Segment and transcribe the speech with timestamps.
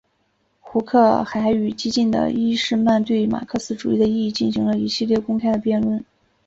[0.61, 6.03] 胡克还与激进的伊士曼对马克思主义的意义进行了一系列公开的辩论。